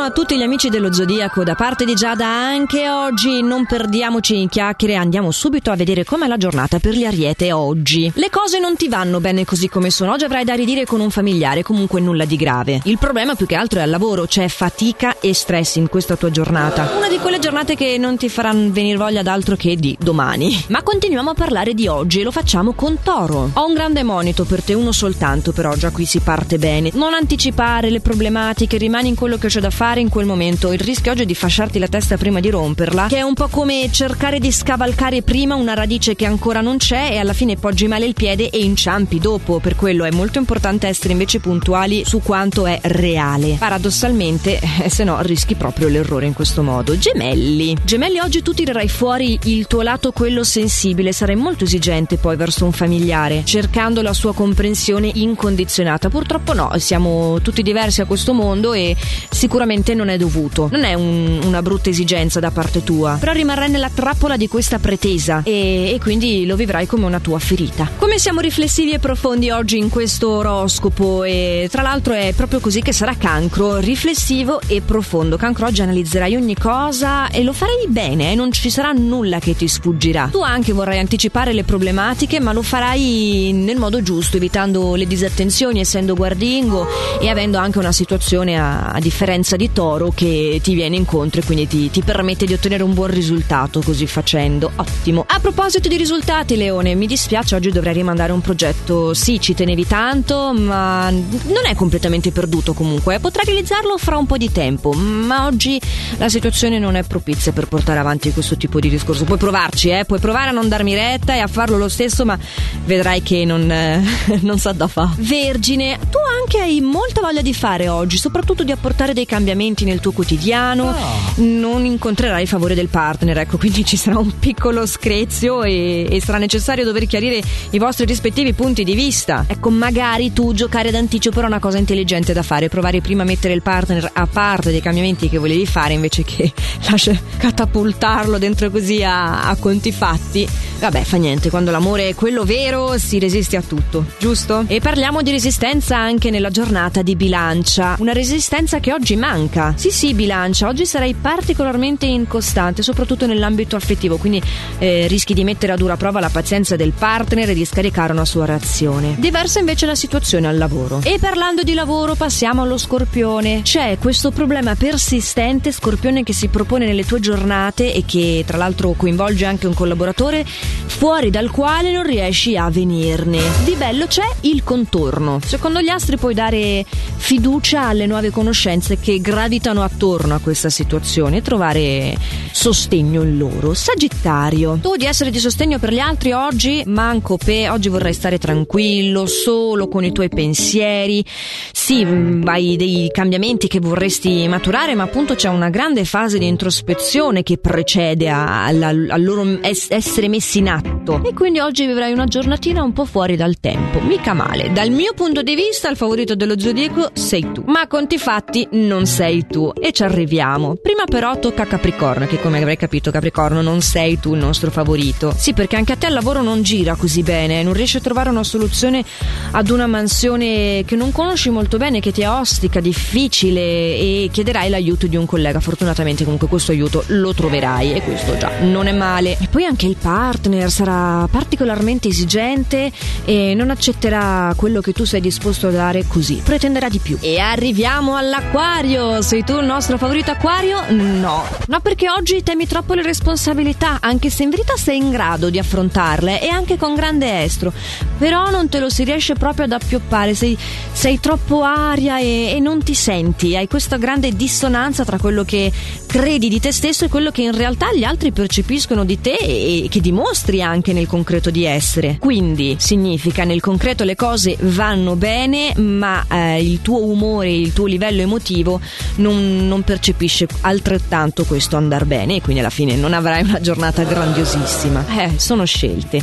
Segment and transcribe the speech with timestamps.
[0.00, 4.40] Buongiorno a tutti gli amici dello Zodiaco, da parte di Giada anche oggi non perdiamoci
[4.40, 8.10] in chiacchiere, andiamo subito a vedere com'è la giornata per gli Ariete oggi.
[8.14, 11.10] Le cose non ti vanno bene così come sono, oggi avrai da ridire con un
[11.10, 12.80] familiare, comunque nulla di grave.
[12.84, 16.30] Il problema più che altro è al lavoro, c'è fatica e stress in questa tua
[16.30, 16.92] giornata.
[16.96, 20.64] Una di quelle giornate che non ti faranno venire voglia d'altro che di domani.
[20.68, 23.50] Ma continuiamo a parlare di oggi e lo facciamo con Toro.
[23.52, 26.90] Ho un grande monito per te, uno soltanto, però già qui si parte bene.
[26.94, 30.72] Non anticipare le problematiche, rimani in quello che c'è da fare in quel momento.
[30.72, 33.48] Il rischio oggi è di fasciarti la testa prima di romperla, che è un po'
[33.48, 37.88] come cercare di scavalcare prima una radice che ancora non c'è e alla fine poggi
[37.88, 39.58] male il piede e inciampi dopo.
[39.58, 43.56] Per quello è molto importante essere invece puntuali su quanto è reale.
[43.58, 46.96] Paradossalmente, eh, se no rischi proprio l'errore in questo modo.
[46.96, 47.76] Gemelli.
[47.82, 52.64] Gemelli oggi tu tirerai fuori il tuo lato quello sensibile, sarai molto esigente poi verso
[52.64, 56.08] un familiare, cercando la sua comprensione incondizionata.
[56.10, 58.94] Purtroppo no, siamo tutti diversi a questo mondo e
[59.30, 60.68] sicuramente non è dovuto.
[60.70, 64.78] Non è un, una brutta esigenza da parte tua, però rimarrai nella trappola di questa
[64.78, 67.90] pretesa e, e quindi lo vivrai come una tua ferita.
[67.96, 72.82] Come siamo riflessivi e profondi oggi in questo oroscopo e tra l'altro è proprio così
[72.82, 75.36] che sarà cancro, riflessivo e profondo.
[75.36, 78.34] Cancro oggi analizzerai ogni cosa e lo farai bene, eh?
[78.34, 80.28] non ci sarà nulla che ti sfuggirà.
[80.30, 85.80] Tu anche vorrai anticipare le problematiche, ma lo farai nel modo giusto, evitando le disattenzioni,
[85.80, 86.86] essendo guardingo
[87.20, 91.44] e avendo anche una situazione a, a differenza di Toro che ti viene incontro e
[91.44, 94.70] quindi ti, ti permette di ottenere un buon risultato così facendo.
[94.76, 95.24] Ottimo.
[95.28, 99.14] A proposito di risultati, Leone, mi dispiace, oggi dovrei rimandare un progetto.
[99.14, 103.20] Sì, ci tenevi tanto, ma non è completamente perduto comunque.
[103.20, 105.80] Potrai realizzarlo fra un po' di tempo, ma oggi
[106.18, 109.24] la situazione non è propizia per portare avanti questo tipo di discorso.
[109.24, 110.04] Puoi provarci, eh?
[110.04, 112.38] puoi provare a non darmi retta e a farlo lo stesso, ma
[112.84, 114.02] vedrai che non, eh,
[114.42, 115.12] non sa da fa.
[115.16, 120.00] Vergine, tu anche hai molta voglia di fare oggi, soprattutto di apportare dei cambiamenti nel
[120.00, 120.84] tuo quotidiano.
[120.84, 121.42] Oh.
[121.42, 126.20] Non incontrerai il favore del partner, ecco, quindi ci sarà un piccolo screzio e, e
[126.20, 129.44] sarà necessario dover chiarire i vostri rispettivi punti di vista.
[129.46, 133.54] Ecco, magari tu giocare d'anticipo era una cosa intelligente da fare, provare prima a mettere
[133.54, 136.52] il partner a parte dei cambiamenti che volevi fare invece che
[136.88, 140.48] lascia catapultarlo dentro così a, a conti fatti.
[140.80, 144.64] Vabbè, fa niente, quando l'amore è quello vero si resiste a tutto, giusto?
[144.66, 149.49] E parliamo di resistenza anche nella giornata di bilancia, una resistenza che oggi manca.
[149.76, 154.40] Sì, sì, bilancia, oggi sarai particolarmente incostante, soprattutto nell'ambito affettivo, quindi
[154.78, 158.24] eh, rischi di mettere a dura prova la pazienza del partner e di scaricare una
[158.24, 159.16] sua reazione.
[159.18, 161.00] Diversa invece la situazione al lavoro.
[161.02, 163.62] E parlando di lavoro passiamo allo scorpione.
[163.62, 168.92] C'è questo problema persistente, scorpione, che si propone nelle tue giornate e che tra l'altro
[168.96, 173.40] coinvolge anche un collaboratore fuori dal quale non riesci a venirne.
[173.64, 175.40] Di bello c'è il contorno.
[175.44, 176.84] Secondo gli astri puoi dare
[177.16, 182.14] fiducia alle nuove conoscenze che gravitano attorno a questa situazione e trovare
[182.52, 183.72] sostegno in loro.
[183.72, 188.36] Sagittario, tu di essere di sostegno per gli altri oggi manco pe, oggi vorrei stare
[188.36, 191.24] tranquillo, solo con i tuoi pensieri.
[191.72, 196.46] Sì, mm, hai dei cambiamenti che vorresti maturare, ma appunto c'è una grande fase di
[196.46, 201.22] introspezione che precede al loro es- essere messi in atto.
[201.24, 204.00] E quindi oggi vivrai una giornatina un po' fuori dal tempo.
[204.00, 204.70] Mica male.
[204.70, 207.62] Dal mio punto di vista, il favorito dello zodiaco sei tu.
[207.66, 209.72] Ma conti fatti non sei tu.
[209.80, 210.76] E ci arriviamo.
[210.76, 214.70] Prima però tocca a Capricorno, che come avrai capito Capricorno non sei tu il nostro
[214.70, 215.32] favorito.
[215.36, 218.30] Sì, perché anche a te il lavoro non gira così bene, non riesci a trovare
[218.30, 219.04] una soluzione
[219.52, 224.68] ad una mansione che non conosci molto bene, che ti è ostica, difficile e chiederai
[224.68, 225.60] l'aiuto di un collega.
[225.60, 229.36] Fortunatamente comunque questo aiuto lo troverai e questo già non è male.
[229.40, 232.90] E poi anche il partner sarà particolarmente esigente
[233.24, 236.40] e non accetterà quello che tu sei disposto a dare così.
[236.44, 237.16] Pretenderà di più.
[237.20, 239.19] E arriviamo all'acquario.
[239.20, 240.80] Sei tu il nostro favorito acquario?
[240.90, 241.44] No.
[241.66, 245.58] No, perché oggi temi troppo le responsabilità, anche se in verità sei in grado di
[245.58, 247.72] affrontarle e anche con grande estro.
[248.18, 250.56] Però non te lo si riesce proprio ad appioppare, sei,
[250.90, 253.54] sei troppo aria e, e non ti senti.
[253.54, 255.70] Hai questa grande dissonanza tra quello che
[256.06, 259.86] credi di te stesso e quello che in realtà gli altri percepiscono di te e
[259.88, 262.16] che dimostri anche nel concreto di essere.
[262.18, 267.86] Quindi significa nel concreto le cose vanno bene, ma eh, il tuo umore, il tuo
[267.86, 268.80] livello emotivo
[269.16, 274.02] non, non percepisce altrettanto questo andar bene e quindi alla fine non avrai una giornata
[274.02, 275.04] grandiosissima.
[275.18, 276.22] Eh, sono scelte.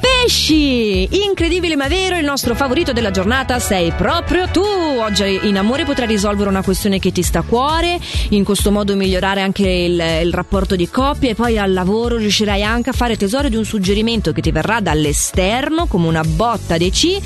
[0.00, 1.24] Pesci!
[1.24, 4.60] Incredibile ma vero, il nostro favorito della giornata sei proprio tu!
[4.60, 7.98] Oggi in amore potrai risolvere una questione che ti sta a cuore,
[8.30, 12.62] in questo modo migliorare anche il, il rapporto di coppia e poi al lavoro riuscirai
[12.62, 16.90] anche a fare tesoro di un suggerimento che ti verrà dall'esterno come una botta dei
[16.90, 17.18] C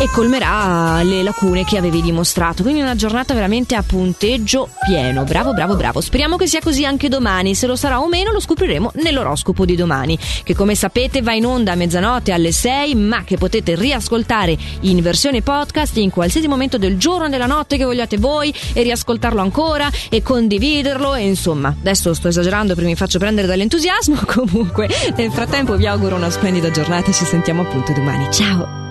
[0.00, 2.62] e colmerà le lacune che avevi dimostrato.
[2.62, 5.24] Quindi una giornata veramente a punteggio pieno.
[5.24, 6.00] Bravo, bravo, bravo.
[6.00, 7.56] Speriamo che sia così anche domani.
[7.56, 11.46] Se lo sarà o meno lo scopriremo nell'oroscopo di domani, che come sapete va in
[11.46, 16.78] onda a mezzanotte alle 6, ma che potete riascoltare in versione podcast in qualsiasi momento
[16.78, 21.14] del giorno della notte che vogliate voi e riascoltarlo ancora e condividerlo.
[21.14, 24.20] E insomma, adesso sto esagerando perché mi faccio prendere dall'entusiasmo.
[24.26, 28.28] Comunque, nel frattempo vi auguro una splendida giornata e ci sentiamo appunto domani.
[28.30, 28.87] Ciao!